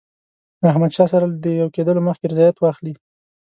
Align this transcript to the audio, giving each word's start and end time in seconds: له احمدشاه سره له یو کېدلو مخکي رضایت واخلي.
له 0.61 0.67
احمدشاه 0.73 1.07
سره 1.13 1.25
له 1.29 1.49
یو 1.61 1.67
کېدلو 1.75 2.05
مخکي 2.07 2.25
رضایت 2.31 2.57
واخلي. 2.59 2.93